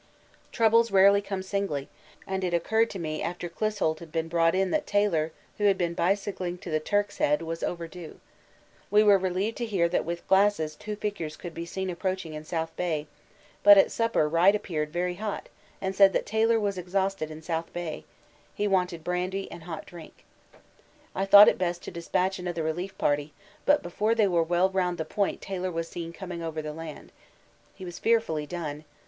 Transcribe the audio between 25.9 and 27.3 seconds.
coming over the land.